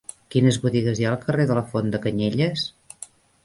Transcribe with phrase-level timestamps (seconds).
[0.35, 2.69] Quines botigues hi ha al carrer de la Font de Canyelles?